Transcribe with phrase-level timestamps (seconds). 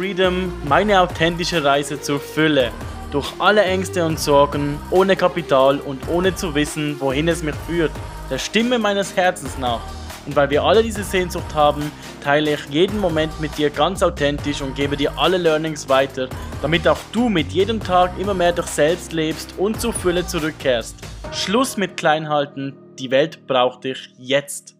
[0.00, 2.72] Freedom, meine authentische Reise zur Fülle.
[3.10, 7.90] Durch alle Ängste und Sorgen, ohne Kapital und ohne zu wissen, wohin es mich führt.
[8.30, 9.82] Der Stimme meines Herzens nach.
[10.24, 11.92] Und weil wir alle diese Sehnsucht haben,
[12.24, 16.30] teile ich jeden Moment mit dir ganz authentisch und gebe dir alle Learnings weiter,
[16.62, 20.96] damit auch du mit jedem Tag immer mehr dich selbst lebst und zur Fülle zurückkehrst.
[21.30, 24.76] Schluss mit Kleinhalten, die Welt braucht dich jetzt.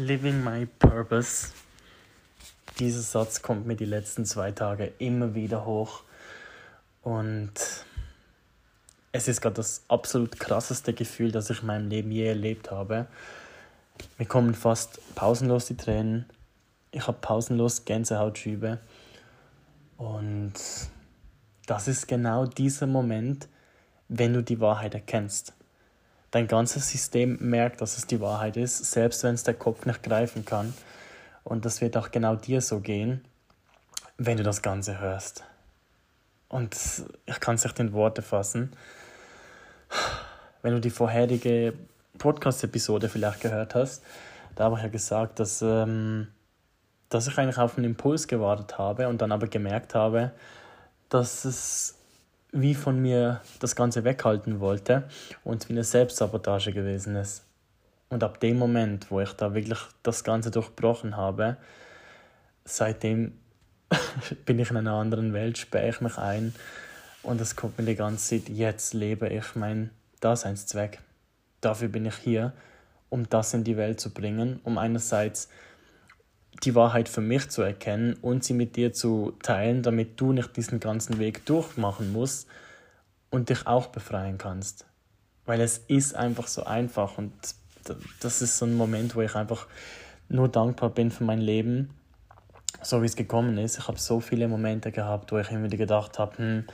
[0.00, 1.48] Living my purpose.
[2.78, 6.04] Dieser Satz kommt mir die letzten zwei Tage immer wieder hoch
[7.02, 7.52] und
[9.12, 13.08] es ist gerade das absolut krasseste Gefühl, das ich in meinem Leben je erlebt habe.
[14.16, 16.24] Mir kommen fast pausenlos die Tränen.
[16.92, 18.78] Ich habe pausenlos Gänsehautschübe.
[19.98, 20.54] Und
[21.66, 23.48] das ist genau dieser Moment,
[24.08, 25.52] wenn du die Wahrheit erkennst.
[26.30, 30.02] Dein ganzes System merkt, dass es die Wahrheit ist, selbst wenn es der Kopf nicht
[30.02, 30.74] greifen kann.
[31.42, 33.24] Und das wird auch genau dir so gehen,
[34.16, 35.44] wenn du das Ganze hörst.
[36.48, 36.76] Und
[37.26, 38.72] ich kann es nicht in Worte fassen
[40.62, 41.74] wenn du die vorherige
[42.18, 44.02] Podcast-Episode vielleicht gehört hast,
[44.56, 46.28] da habe ich ja gesagt, dass, ähm,
[47.08, 50.32] dass ich eigentlich auf einen Impuls gewartet habe und dann aber gemerkt habe,
[51.08, 51.96] dass es
[52.52, 55.04] wie von mir das Ganze weghalten wollte
[55.44, 57.44] und wie eine Selbstsabotage gewesen ist.
[58.08, 61.56] Und ab dem Moment, wo ich da wirklich das Ganze durchbrochen habe,
[62.64, 63.32] seitdem
[64.46, 66.54] bin ich in einer anderen Welt, sperre ich mich ein
[67.22, 69.90] und es kommt mir die ganze Zeit, jetzt lebe ich mein
[70.20, 71.00] Daseinszweck.
[71.60, 72.52] Dafür bin ich hier,
[73.10, 75.48] um das in die Welt zu bringen, um einerseits
[76.62, 80.56] die Wahrheit für mich zu erkennen und sie mit dir zu teilen, damit du nicht
[80.56, 82.48] diesen ganzen Weg durchmachen musst
[83.30, 84.86] und dich auch befreien kannst.
[85.46, 87.32] Weil es ist einfach so einfach und
[88.20, 89.66] das ist so ein Moment, wo ich einfach
[90.28, 91.90] nur dankbar bin für mein Leben,
[92.82, 93.78] so wie es gekommen ist.
[93.78, 96.64] Ich habe so viele Momente gehabt, wo ich immer wieder gedacht habe, hm,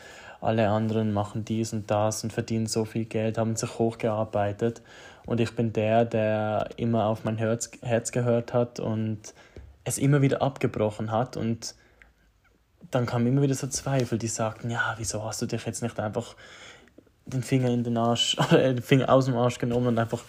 [0.40, 4.82] alle anderen machen dies und das und verdienen so viel Geld, haben sich hochgearbeitet
[5.24, 9.34] und ich bin der, der immer auf mein Herz, Herz gehört hat und
[9.86, 11.74] es immer wieder abgebrochen hat und
[12.90, 15.98] dann kamen immer wieder so Zweifel, die sagten, ja, wieso hast du dich jetzt nicht
[15.98, 16.36] einfach
[17.24, 20.22] den Finger in den Arsch, oder den Finger aus dem Arsch genommen und einfach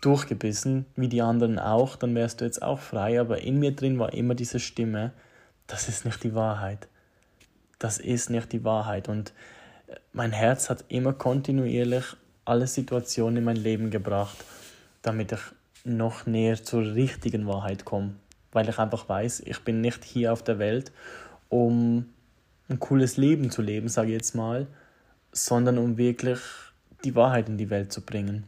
[0.00, 3.98] durchgebissen, wie die anderen auch, dann wärst du jetzt auch frei, aber in mir drin
[3.98, 5.12] war immer diese Stimme,
[5.66, 6.88] das ist nicht die Wahrheit
[7.78, 9.08] das ist nicht die Wahrheit.
[9.08, 9.32] Und
[10.12, 12.04] mein Herz hat immer kontinuierlich
[12.44, 14.36] alle Situationen in mein Leben gebracht,
[15.02, 15.40] damit ich
[15.84, 18.14] noch näher zur richtigen Wahrheit komme.
[18.52, 20.92] Weil ich einfach weiß, ich bin nicht hier auf der Welt,
[21.48, 22.06] um
[22.68, 24.66] ein cooles Leben zu leben, sage ich jetzt mal,
[25.32, 26.40] sondern um wirklich
[27.04, 28.44] die Wahrheit in die Welt zu bringen.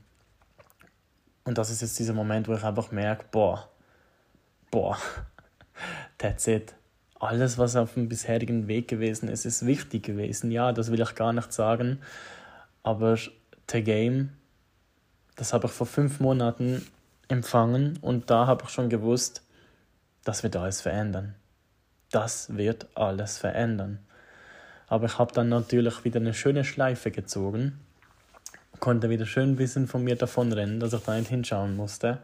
[1.44, 3.68] Und das ist jetzt dieser Moment, wo ich einfach merke, boah,
[4.70, 4.98] boah,
[6.18, 6.74] that's it
[7.20, 10.50] alles, was auf dem bisherigen Weg gewesen ist, ist wichtig gewesen.
[10.50, 12.00] Ja, das will ich gar nicht sagen.
[12.82, 13.16] Aber
[13.70, 14.30] The Game,
[15.36, 16.84] das habe ich vor fünf Monaten
[17.28, 19.46] empfangen und da habe ich schon gewusst,
[20.24, 21.34] das wird alles verändern.
[22.10, 24.00] Das wird alles verändern.
[24.88, 27.78] Aber ich habe dann natürlich wieder eine schöne Schleife gezogen,
[28.80, 32.18] konnte wieder schön ein bisschen von mir davonrennen, dass ich da nicht hinschauen musste.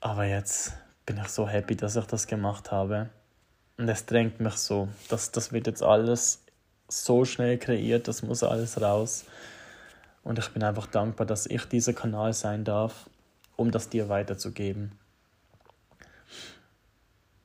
[0.00, 0.74] Aber jetzt
[1.06, 3.08] bin ich so happy, dass ich das gemacht habe.
[3.78, 4.88] Und es drängt mich so.
[5.08, 6.44] Das, das wird jetzt alles
[6.88, 9.24] so schnell kreiert, das muss alles raus.
[10.24, 13.08] Und ich bin einfach dankbar, dass ich dieser Kanal sein darf,
[13.56, 14.97] um das dir weiterzugeben.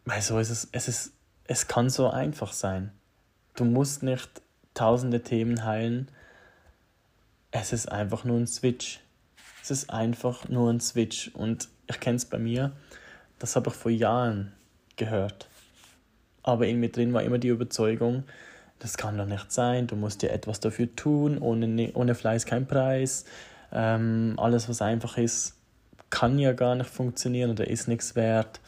[0.06, 1.14] Weil so ist es, es ist,
[1.46, 2.92] es kann so einfach sein.
[3.56, 4.42] Du musst nicht
[4.74, 6.10] tausende Themen heilen.
[7.52, 9.00] Es ist einfach nur ein Switch.
[9.62, 11.32] Es ist einfach nur ein Switch.
[11.34, 12.72] Und ich kenne es bei mir.
[13.40, 14.54] Das habe ich vor Jahren
[14.96, 15.48] gehört.
[16.44, 18.24] Aber in mir drin war immer die Überzeugung,
[18.80, 22.46] das kann doch nicht sein, du musst dir etwas dafür tun, ohne, ne, ohne Fleiß
[22.46, 23.24] kein Preis.
[23.72, 25.56] Ähm, alles, was einfach ist,
[26.10, 28.60] kann ja gar nicht funktionieren oder ist nichts wert.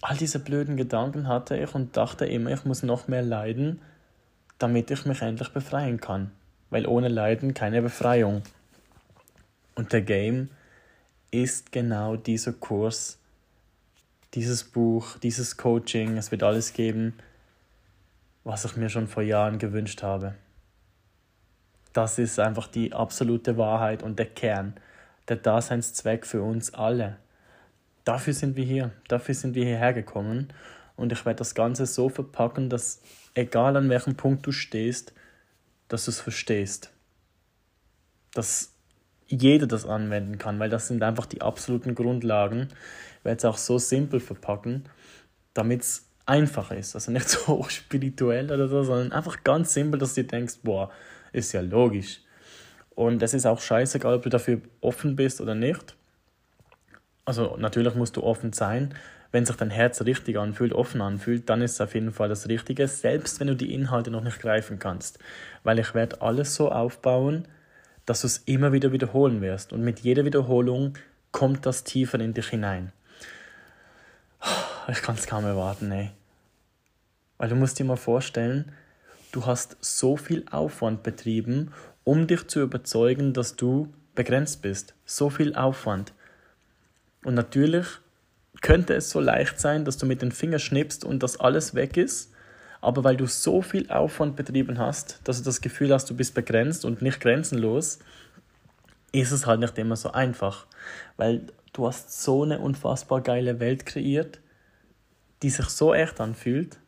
[0.00, 3.80] All diese blöden Gedanken hatte ich und dachte immer, ich muss noch mehr leiden,
[4.58, 6.30] damit ich mich endlich befreien kann.
[6.70, 8.42] Weil ohne Leiden keine Befreiung.
[9.74, 10.50] Und der Game
[11.30, 13.18] ist genau dieser Kurs,
[14.34, 17.14] dieses Buch, dieses Coaching, es wird alles geben,
[18.44, 20.34] was ich mir schon vor Jahren gewünscht habe.
[21.92, 24.74] Das ist einfach die absolute Wahrheit und der Kern,
[25.28, 27.16] der Daseinszweck für uns alle.
[28.08, 30.48] Dafür sind wir hier, dafür sind wir hierher gekommen
[30.96, 33.02] und ich werde das Ganze so verpacken, dass
[33.34, 35.12] egal an welchem Punkt du stehst,
[35.88, 36.90] dass du es verstehst.
[38.32, 38.72] Dass
[39.26, 42.68] jeder das anwenden kann, weil das sind einfach die absoluten Grundlagen.
[43.18, 44.88] Ich werde es auch so simpel verpacken,
[45.52, 46.94] damit es einfach ist.
[46.94, 50.90] Also nicht so hochspirituell oder so, sondern einfach ganz simpel, dass du denkst, boah,
[51.34, 52.22] ist ja logisch.
[52.94, 55.97] Und es ist auch scheißegal, ob du dafür offen bist oder nicht.
[57.28, 58.94] Also natürlich musst du offen sein.
[59.32, 62.48] Wenn sich dein Herz richtig anfühlt, offen anfühlt, dann ist es auf jeden Fall das
[62.48, 65.18] Richtige, selbst wenn du die Inhalte noch nicht greifen kannst.
[65.62, 67.46] Weil ich werde alles so aufbauen,
[68.06, 69.74] dass du es immer wieder wiederholen wirst.
[69.74, 70.94] Und mit jeder Wiederholung
[71.30, 72.92] kommt das tiefer in dich hinein.
[74.88, 76.12] Ich kann es kaum erwarten, ey.
[77.36, 78.72] Weil du musst dir mal vorstellen,
[79.32, 84.94] du hast so viel Aufwand betrieben, um dich zu überzeugen, dass du begrenzt bist.
[85.04, 86.14] So viel Aufwand.
[87.24, 87.86] Und natürlich
[88.60, 91.96] könnte es so leicht sein, dass du mit den Fingern schnippst und das alles weg
[91.96, 92.32] ist,
[92.80, 96.34] aber weil du so viel Aufwand betrieben hast, dass du das Gefühl hast, du bist
[96.34, 97.98] begrenzt und nicht grenzenlos,
[99.12, 100.66] ist es halt nicht immer so einfach,
[101.16, 104.38] weil du hast so eine unfassbar geile Welt kreiert,
[105.42, 106.78] die sich so echt anfühlt.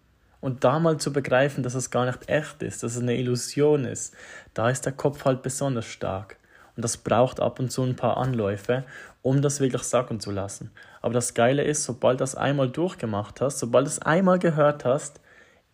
[0.41, 3.85] Und da mal zu begreifen, dass es gar nicht echt ist, dass es eine Illusion
[3.85, 4.15] ist,
[4.55, 6.37] da ist der Kopf halt besonders stark.
[6.77, 8.85] Und das braucht ab und zu ein paar Anläufe,
[9.23, 10.71] um das wirklich sacken zu lassen.
[11.03, 15.21] Aber das Geile ist, sobald das einmal durchgemacht hast, sobald es einmal gehört hast,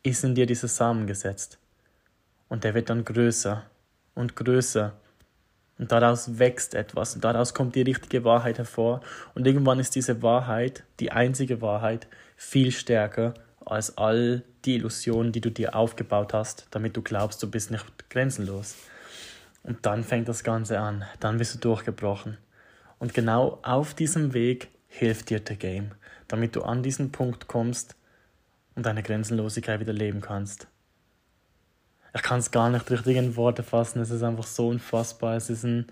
[0.03, 1.59] ist in dir dieser Samen gesetzt.
[2.49, 3.65] Und der wird dann größer
[4.15, 4.93] und größer.
[5.79, 9.01] Und daraus wächst etwas und daraus kommt die richtige Wahrheit hervor.
[9.35, 12.07] Und irgendwann ist diese Wahrheit, die einzige Wahrheit,
[12.37, 13.35] viel stärker
[13.65, 17.85] als all die Illusionen, die du dir aufgebaut hast, damit du glaubst, du bist nicht
[18.09, 18.77] grenzenlos.
[19.65, 22.39] Und dann fängt das Ganze an, dann bist du durchgebrochen.
[22.99, 25.93] Und genau auf diesem Weg hilft dir der Game,
[26.29, 27.97] damit du an diesen Punkt kommst
[28.75, 30.69] und deine Grenzenlosigkeit wieder leben kannst.
[32.15, 35.51] Ich kann es gar nicht richtig in Worte fassen, es ist einfach so unfassbar, es
[35.51, 35.87] ist ein...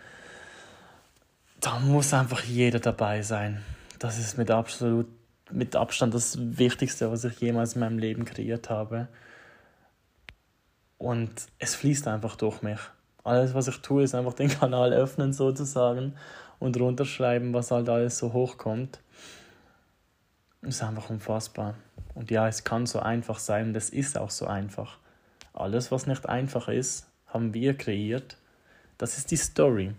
[1.61, 3.63] Da muss einfach jeder dabei sein.
[3.99, 5.07] Das ist mit absolut
[5.51, 9.09] mit Abstand das Wichtigste, was ich jemals in meinem Leben kreiert habe.
[10.99, 12.79] Und es fließt einfach durch mich.
[13.25, 16.15] Alles, was ich tue, ist einfach den Kanal öffnen sozusagen
[16.59, 19.01] und runterschreiben, was halt alles so hochkommt.
[20.63, 21.75] Ist einfach unfassbar.
[22.15, 24.99] Und ja, es kann so einfach sein und es ist auch so einfach.
[25.53, 28.37] Alles, was nicht einfach ist, haben wir kreiert.
[28.99, 29.93] Das ist die Story.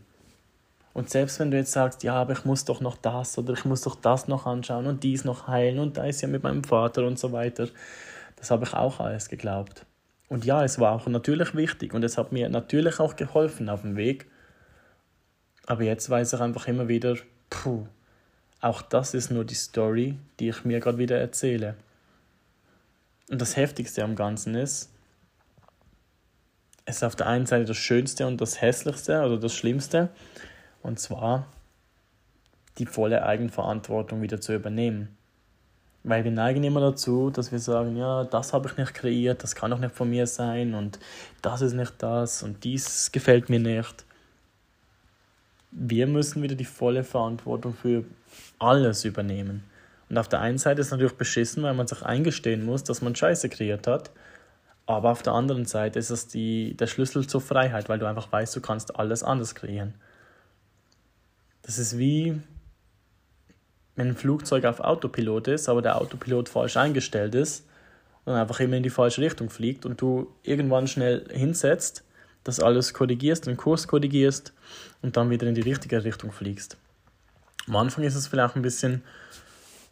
[0.94, 3.66] Und selbst wenn du jetzt sagst, ja, aber ich muss doch noch das oder ich
[3.66, 6.64] muss doch das noch anschauen und dies noch heilen und da ist ja mit meinem
[6.64, 7.68] Vater und so weiter,
[8.38, 9.86] das habe ich auch alles geglaubt.
[10.30, 13.82] Und ja, es war auch natürlich wichtig und es hat mir natürlich auch geholfen auf
[13.82, 14.28] dem Weg.
[15.66, 17.16] Aber jetzt weiß ich einfach immer wieder,
[17.50, 17.88] puh,
[18.62, 21.76] auch das ist nur die Story, die ich mir gerade wieder erzähle.
[23.30, 24.92] Und das Heftigste am Ganzen ist,
[26.86, 30.10] es ist auf der einen Seite das Schönste und das Hässlichste oder das Schlimmste,
[30.84, 31.48] und zwar
[32.78, 35.18] die volle Eigenverantwortung wieder zu übernehmen.
[36.04, 39.56] Weil wir neigen immer dazu, dass wir sagen, ja, das habe ich nicht kreiert, das
[39.56, 41.00] kann doch nicht von mir sein und
[41.42, 44.06] das ist nicht das und dies gefällt mir nicht.
[45.78, 48.06] Wir müssen wieder die volle Verantwortung für
[48.60, 49.64] alles übernehmen.
[50.10, 53.02] Und auf der einen Seite ist es natürlich beschissen, weil man sich eingestehen muss, dass
[53.02, 54.12] man Scheiße kreiert hat.
[54.86, 58.32] Aber auf der anderen Seite ist es die, der Schlüssel zur Freiheit, weil du einfach
[58.32, 59.96] weißt, du kannst alles anders kreieren.
[61.64, 62.40] Das ist wie,
[63.96, 67.68] wenn ein Flugzeug auf Autopilot ist, aber der Autopilot falsch eingestellt ist
[68.24, 72.05] und einfach immer in die falsche Richtung fliegt und du irgendwann schnell hinsetzt,
[72.46, 74.54] das alles korrigierst, den Kurs korrigierst
[75.02, 76.78] und dann wieder in die richtige Richtung fliegst.
[77.68, 79.04] Am Anfang ist es vielleicht ein bisschen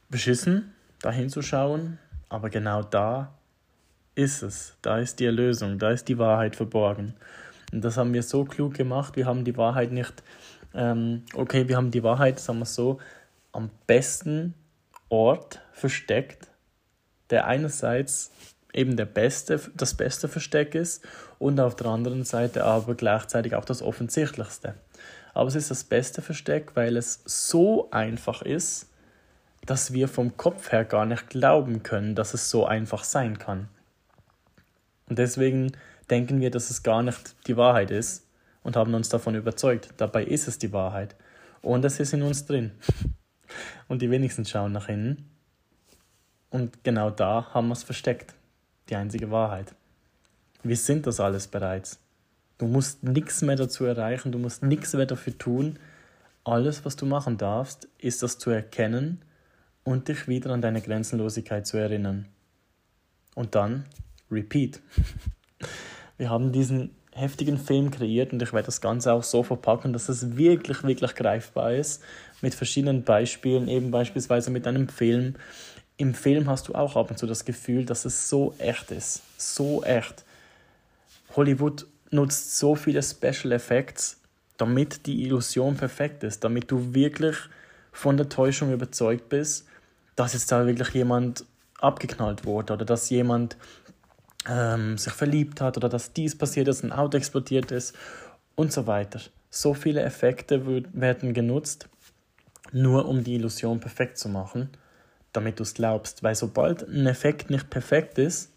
[0.09, 3.33] beschissen, da hinzuschauen, aber genau da
[4.15, 4.77] ist es.
[4.81, 7.15] Da ist die Erlösung, da ist die Wahrheit verborgen.
[7.73, 10.23] Und das haben wir so klug gemacht, wir haben die Wahrheit nicht
[10.73, 12.99] ähm, okay, wir haben die Wahrheit, sagen wir so,
[13.51, 14.55] am besten
[15.09, 16.47] Ort versteckt,
[17.29, 18.31] der einerseits
[18.73, 21.05] eben der beste, das beste Versteck ist
[21.39, 24.75] und auf der anderen Seite aber gleichzeitig auch das offensichtlichste.
[25.33, 28.89] Aber es ist das beste Versteck, weil es so einfach ist,
[29.65, 33.69] dass wir vom Kopf her gar nicht glauben können, dass es so einfach sein kann.
[35.07, 35.71] Und deswegen
[36.09, 38.27] denken wir, dass es gar nicht die Wahrheit ist
[38.61, 39.89] und haben uns davon überzeugt.
[39.97, 41.15] Dabei ist es die Wahrheit.
[41.61, 42.71] Und es ist in uns drin.
[43.87, 45.29] Und die wenigsten schauen nach innen.
[46.49, 48.33] Und genau da haben wir es versteckt.
[48.89, 49.73] Die einzige Wahrheit.
[50.63, 51.99] Wir sind das alles bereits.
[52.57, 55.79] Du musst nichts mehr dazu erreichen, du musst nichts mehr dafür tun.
[56.43, 59.21] Alles, was du machen darfst, ist das zu erkennen
[59.83, 62.27] und dich wieder an deine Grenzenlosigkeit zu erinnern.
[63.35, 63.85] Und dann
[64.31, 64.81] repeat.
[66.17, 70.09] Wir haben diesen heftigen Film kreiert und ich werde das Ganze auch so verpacken, dass
[70.09, 72.03] es wirklich, wirklich greifbar ist.
[72.41, 75.35] Mit verschiedenen Beispielen, eben beispielsweise mit einem Film.
[75.97, 79.21] Im Film hast du auch ab und zu das Gefühl, dass es so echt ist.
[79.37, 80.23] So echt.
[81.35, 84.19] Hollywood nutzt so viele Special Effects,
[84.57, 87.37] damit die Illusion perfekt ist, damit du wirklich
[87.91, 89.67] von der Täuschung überzeugt bist,
[90.15, 91.45] dass jetzt da wirklich jemand
[91.79, 93.57] abgeknallt wurde oder dass jemand
[94.47, 97.95] ähm, sich verliebt hat oder dass dies passiert ist, ein Auto explodiert ist
[98.55, 99.21] und so weiter.
[99.49, 101.87] So viele Effekte werden genutzt,
[102.71, 104.69] nur um die Illusion perfekt zu machen,
[105.33, 106.23] damit du es glaubst.
[106.23, 108.51] Weil sobald ein Effekt nicht perfekt ist,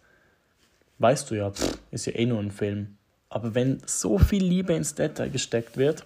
[0.98, 2.96] weißt du ja, pff, ist ja eh nur ein Film.
[3.28, 6.04] Aber wenn so viel Liebe ins Detail gesteckt wird,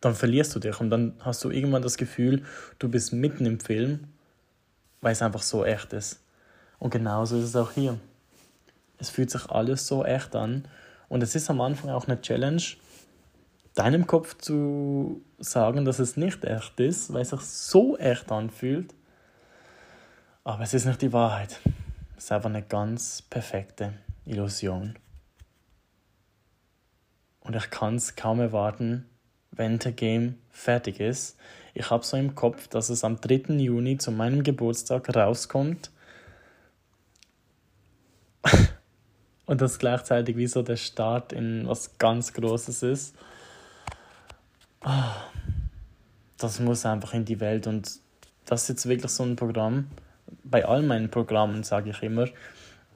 [0.00, 2.42] dann verlierst du dich und dann hast du irgendwann das Gefühl,
[2.78, 4.08] du bist mitten im Film,
[5.00, 6.20] weil es einfach so echt ist.
[6.78, 7.98] Und genauso ist es auch hier.
[8.98, 10.64] Es fühlt sich alles so echt an.
[11.08, 12.62] Und es ist am Anfang auch eine Challenge,
[13.74, 18.94] deinem Kopf zu sagen, dass es nicht echt ist, weil es sich so echt anfühlt.
[20.44, 21.60] Aber es ist nicht die Wahrheit.
[22.16, 23.92] Es ist einfach eine ganz perfekte
[24.24, 24.98] Illusion.
[27.40, 29.08] Und ich kann es kaum erwarten,
[29.52, 31.38] wenn der Game fertig ist.
[31.74, 33.54] Ich habe so im Kopf, dass es am 3.
[33.54, 35.92] Juni zu meinem Geburtstag rauskommt
[39.46, 43.16] und das gleichzeitig wie so der Start in was ganz Großes ist.
[46.36, 48.00] Das muss einfach in die Welt und
[48.44, 49.86] das ist jetzt wirklich so ein Programm.
[50.44, 52.26] Bei all meinen Programmen sage ich immer,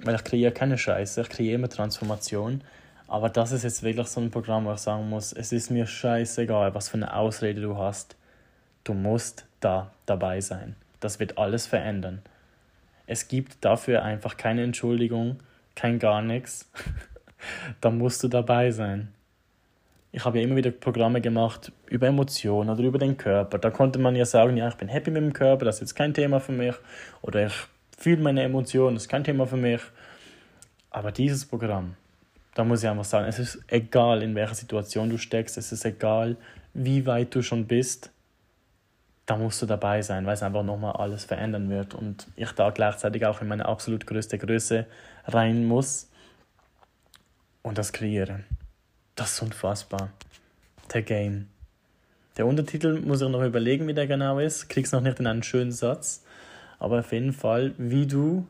[0.01, 2.63] weil ich kreiere keine Scheiße, ich kreiere immer Transformation.
[3.09, 5.87] Aber das ist jetzt wirklich so ein Programm, wo ich sagen muss, es ist mir
[5.87, 8.17] scheißegal, was für eine Ausrede du hast.
[8.85, 10.77] Du musst da dabei sein.
[11.01, 12.23] Das wird alles verändern.
[13.07, 15.39] Es gibt dafür einfach keine Entschuldigung
[15.77, 16.69] kein gar nichts,
[17.81, 19.13] dann musst du dabei sein.
[20.17, 23.59] Ich habe ja immer wieder Programme gemacht über Emotionen oder über den Körper.
[23.59, 25.95] Da konnte man ja sagen, ja, ich bin happy mit dem Körper, das ist jetzt
[25.95, 26.75] kein Thema für mich.
[27.21, 27.53] Oder ich
[27.99, 29.83] fühle meine Emotionen, das ist kein Thema für mich.
[30.89, 31.97] Aber dieses Programm,
[32.55, 35.85] da muss ich einfach sagen, es ist egal, in welcher Situation du steckst, es ist
[35.85, 36.39] egal,
[36.73, 38.11] wie weit du schon bist,
[39.27, 41.93] da musst du dabei sein, weil es einfach nochmal alles verändern wird.
[41.93, 44.87] Und ich da gleichzeitig auch in meine absolut größte Größe
[45.27, 46.09] rein muss
[47.61, 48.41] und das kreiere.
[49.17, 50.13] Das ist unfassbar.
[50.95, 51.49] Der Game.
[52.37, 54.69] Der Untertitel muss ich noch überlegen, wie der genau ist.
[54.69, 56.23] Krieg's noch nicht in einen schönen Satz.
[56.79, 58.47] Aber auf jeden Fall, wie du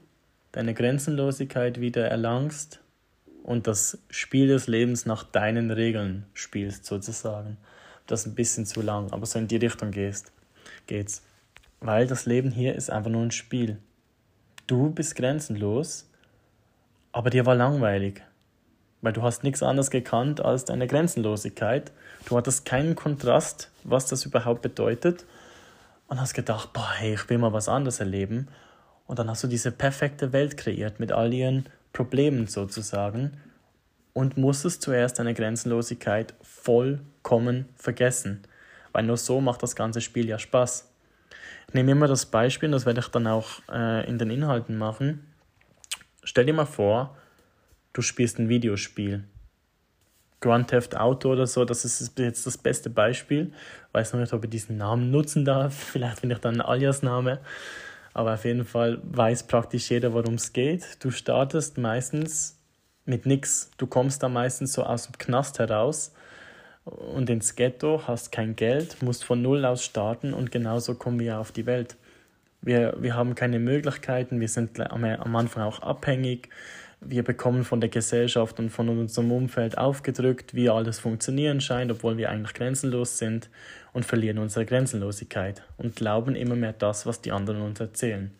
[0.53, 2.81] deine Grenzenlosigkeit wieder erlangst
[3.43, 7.57] und das Spiel des Lebens nach deinen Regeln spielst, sozusagen.
[8.07, 10.33] Das ist ein bisschen zu lang, aber so in die Richtung gehst,
[10.87, 11.23] geht's.
[11.81, 13.79] Weil das Leben hier ist einfach nur ein Spiel.
[14.67, 16.07] Du bist grenzenlos
[17.17, 18.21] aber dir war langweilig,
[19.03, 21.93] weil du hast nichts anderes gekannt als deine Grenzenlosigkeit.
[22.27, 25.25] Du hattest keinen Kontrast, was das überhaupt bedeutet
[26.09, 28.49] und hast gedacht, boah, hey, ich will mal was anderes erleben.
[29.07, 33.41] Und dann hast du diese perfekte Welt kreiert mit all ihren Problemen sozusagen
[34.13, 38.43] und musstest zuerst deine Grenzenlosigkeit vollkommen vergessen,
[38.93, 40.91] weil nur so macht das ganze Spiel ja Spaß.
[41.69, 45.27] Ich nehme immer das Beispiel, das werde ich dann auch äh, in den Inhalten machen
[46.27, 47.17] Stell dir mal vor,
[47.97, 49.25] du spielst ein Videospiel.
[50.41, 53.53] Grand Theft Auto oder so, das ist jetzt das beste Beispiel.
[53.93, 55.75] Weiß noch nicht, ob ich diesen Namen nutzen darf.
[55.93, 57.41] Vielleicht finde ich dann einen Alias-Name.
[58.13, 61.03] Aber auf jeden Fall weiß praktisch jeder, worum es geht.
[61.03, 62.59] Du startest meistens
[63.07, 63.71] mit nichts.
[63.79, 66.13] Du kommst da meistens so aus dem Knast heraus
[66.85, 71.39] und ins Ghetto, hast kein Geld, musst von Null aus starten und genauso kommen wir
[71.39, 71.97] auf die Welt.
[72.63, 76.49] Wir, wir haben keine Möglichkeiten, wir sind am, am Anfang auch abhängig.
[77.01, 82.17] Wir bekommen von der Gesellschaft und von unserem Umfeld aufgedrückt, wie alles funktionieren scheint, obwohl
[82.17, 83.51] wir eigentlich grenzenlos sind
[83.93, 88.31] und verlieren unsere Grenzenlosigkeit und glauben immer mehr das, was die anderen uns erzählen.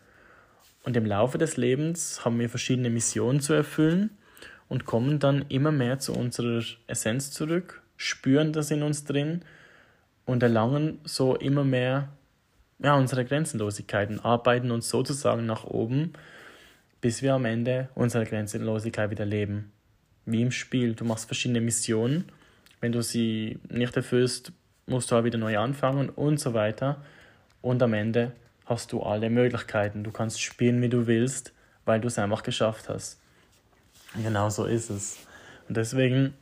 [0.83, 4.09] Und im Laufe des Lebens haben wir verschiedene Missionen zu erfüllen
[4.69, 9.43] und kommen dann immer mehr zu unserer Essenz zurück, spüren das in uns drin
[10.25, 12.09] und erlangen so immer mehr
[12.79, 16.13] ja, unsere Grenzenlosigkeiten, arbeiten uns sozusagen nach oben,
[17.01, 19.71] bis wir am Ende unsere Grenzenlosigkeit wieder leben.
[20.25, 22.25] Wie im Spiel, du machst verschiedene Missionen,
[22.81, 24.51] wenn du sie nicht erfüllst,
[24.85, 27.01] musst du auch wieder neu anfangen und so weiter.
[27.61, 28.33] Und am Ende
[28.65, 30.03] hast du alle Möglichkeiten.
[30.03, 31.53] Du kannst spielen, wie du willst,
[31.85, 33.19] weil du es einfach geschafft hast.
[34.21, 35.17] Genau so ist es.
[35.67, 36.33] Und deswegen,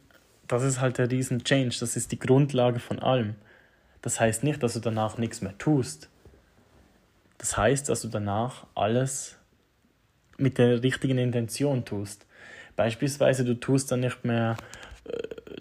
[0.47, 3.35] das ist halt der riesen Change, das ist die Grundlage von allem.
[4.01, 6.09] Das heißt nicht, dass du danach nichts mehr tust.
[7.37, 9.37] Das heißt, dass du danach alles
[10.37, 12.25] mit der richtigen Intention tust.
[12.75, 14.57] Beispielsweise, du tust dann nicht mehr
[15.05, 15.17] äh,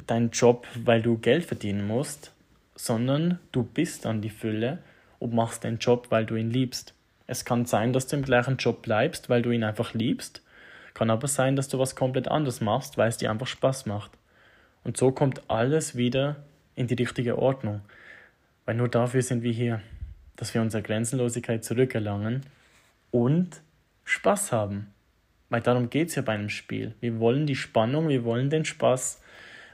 [0.06, 2.32] deinen Job, weil du Geld verdienen musst,
[2.74, 4.78] sondern du bist dann die Fülle
[5.18, 6.94] und machst den Job, weil du ihn liebst.
[7.26, 10.42] Es kann sein, dass du im gleichen Job bleibst, weil du ihn einfach liebst.
[10.92, 14.10] Kann aber sein, dass du was komplett anderes machst, weil es dir einfach Spaß macht.
[14.84, 16.36] Und so kommt alles wieder
[16.76, 17.80] in die richtige Ordnung.
[18.66, 19.80] Weil nur dafür sind wir hier,
[20.36, 22.42] dass wir unsere Grenzenlosigkeit zurückerlangen
[23.10, 23.60] und
[24.04, 24.92] Spaß haben.
[25.48, 26.94] Weil darum geht es ja bei einem Spiel.
[27.00, 29.20] Wir wollen die Spannung, wir wollen den Spaß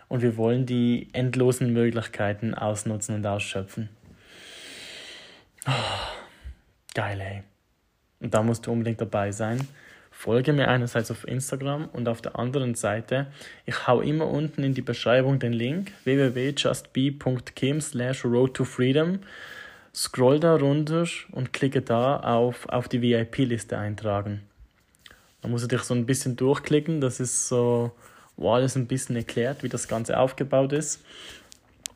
[0.08, 3.88] und wir wollen die endlosen Möglichkeiten ausnutzen und ausschöpfen.
[5.66, 5.70] Oh,
[6.94, 7.42] geil, ey.
[8.20, 9.66] Und da musst du unbedingt dabei sein.
[10.10, 13.28] Folge mir einerseits auf Instagram und auf der anderen Seite,
[13.64, 19.20] ich hau immer unten in die Beschreibung den Link www.justbe.kim slash road to freedom.
[19.94, 24.42] Scroll da runter und klicke da auf, auf die VIP-Liste eintragen.
[25.42, 27.92] Da musst du dich so ein bisschen durchklicken, das ist so
[28.40, 31.02] wo alles ein bisschen erklärt, wie das Ganze aufgebaut ist.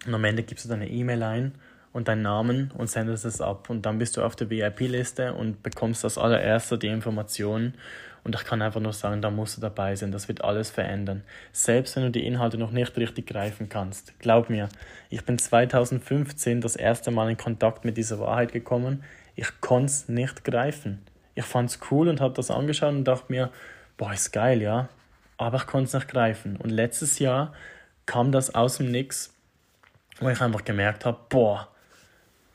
[0.06, 1.54] Und am Ende gibst du deine E-Mail ein
[1.94, 3.70] und deinen Namen und sendest es ab.
[3.70, 7.74] Und dann bist du auf der VIP-Liste und bekommst als allererster die Informationen.
[8.24, 10.10] Und ich kann einfach nur sagen, da musst du dabei sein.
[10.10, 11.22] Das wird alles verändern.
[11.52, 14.18] Selbst wenn du die Inhalte noch nicht richtig greifen kannst.
[14.18, 14.68] Glaub mir,
[15.08, 19.04] ich bin 2015 das erste Mal in Kontakt mit dieser Wahrheit gekommen.
[19.36, 21.00] Ich konnte es nicht greifen.
[21.36, 23.50] Ich fand es cool und habe das angeschaut und dachte mir,
[23.96, 24.88] boah, ist geil, ja.
[25.36, 26.56] Aber ich konnte es nicht greifen.
[26.56, 27.52] Und letztes Jahr
[28.06, 29.32] kam das aus dem Nix,
[30.18, 31.68] wo ich einfach gemerkt habe, boah,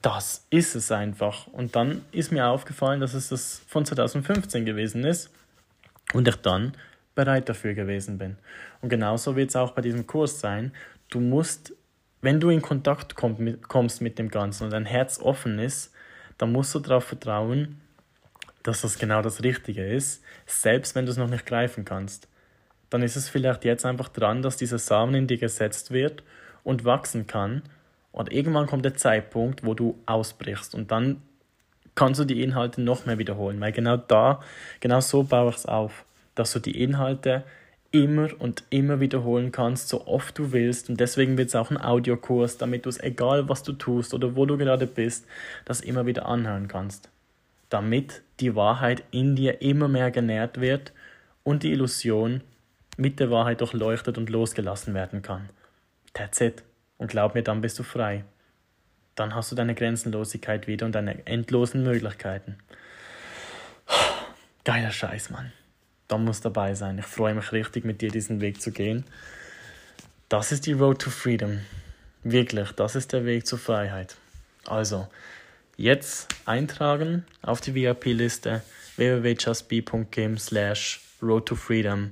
[0.01, 1.47] das ist es einfach.
[1.47, 5.31] Und dann ist mir aufgefallen, dass es das von 2015 gewesen ist
[6.13, 6.73] und ich dann
[7.15, 8.37] bereit dafür gewesen bin.
[8.81, 10.73] Und genauso wird es auch bei diesem Kurs sein.
[11.09, 11.73] Du musst,
[12.21, 15.93] wenn du in Kontakt kommst mit dem Ganzen und dein Herz offen ist,
[16.37, 17.81] dann musst du darauf vertrauen,
[18.63, 22.27] dass das genau das Richtige ist, selbst wenn du es noch nicht greifen kannst.
[22.89, 26.23] Dann ist es vielleicht jetzt einfach dran, dass dieser Samen in dir gesetzt wird
[26.63, 27.63] und wachsen kann
[28.11, 31.21] und irgendwann kommt der Zeitpunkt, wo du ausbrichst und dann
[31.95, 34.41] kannst du die Inhalte noch mehr wiederholen, weil genau da,
[34.79, 37.43] genau so baue ich es auf, dass du die Inhalte
[37.91, 40.89] immer und immer wiederholen kannst, so oft du willst.
[40.89, 44.35] Und deswegen wird es auch ein Audiokurs, damit du es, egal was du tust oder
[44.35, 45.25] wo du gerade bist,
[45.65, 47.09] das immer wieder anhören kannst.
[47.69, 50.93] Damit die Wahrheit in dir immer mehr genährt wird
[51.43, 52.41] und die Illusion
[52.97, 55.49] mit der Wahrheit durchleuchtet und losgelassen werden kann.
[56.13, 56.63] That's it.
[56.99, 58.23] Und glaub mir, dann bist du frei.
[59.15, 62.57] Dann hast du deine Grenzenlosigkeit wieder und deine endlosen Möglichkeiten.
[64.63, 65.51] Geiler Scheiß, Mann.
[66.07, 66.99] Da muss dabei sein.
[66.99, 69.05] Ich freue mich richtig, mit dir diesen Weg zu gehen.
[70.27, 71.61] Das ist die Road to Freedom.
[72.23, 74.17] Wirklich, das ist der Weg zur Freiheit.
[74.65, 75.07] Also,
[75.77, 78.61] jetzt eintragen auf die VIP-Liste
[78.97, 82.11] www.justbe.game slash road to freedom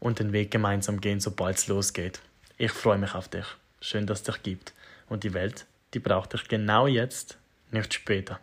[0.00, 2.20] und den Weg gemeinsam gehen, sobald es losgeht.
[2.58, 3.46] Ich freue mich auf dich.
[3.86, 4.72] Schön, dass es dich gibt.
[5.08, 7.38] Und die Welt, die braucht dich genau jetzt,
[7.70, 8.40] nicht später.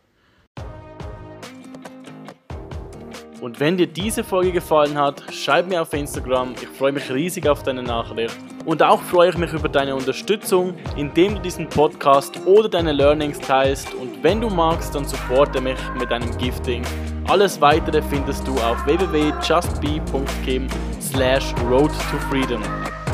[3.41, 6.53] Und wenn dir diese Folge gefallen hat, schreib mir auf Instagram.
[6.61, 8.37] Ich freue mich riesig auf deine Nachricht.
[8.63, 13.37] Und auch freue ich mich über deine Unterstützung, indem du diesen Podcast oder deine Learnings
[13.41, 13.93] teilst.
[13.95, 16.83] Und wenn du magst, dann supporte mich mit deinem Gifting.
[17.27, 20.69] Alles weitere findest du auf www.justbe.kim
[21.01, 22.63] slash road to freedom.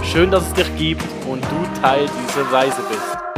[0.04, 3.29] Schön, dass es dich gibt und du Teil dieser Reise bist.